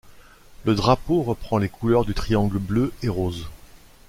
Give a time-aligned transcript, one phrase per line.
[0.65, 3.45] Le drapeau reprend les couleurs du triangle bleu et rose.